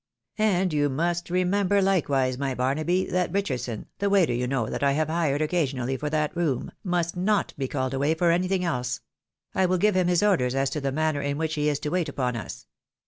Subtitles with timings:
[0.39, 4.93] And you must remember, hkewise, my Barnaby, that Richardson, the waiter, you know, that I
[4.93, 9.03] have hired occa sionally for that room, must not be called away for anything 336
[9.53, 9.63] THE WIDOW married.
[9.63, 11.77] else; I will give liim his orders as to the manner in which he is
[11.81, 12.65] to wait upon us.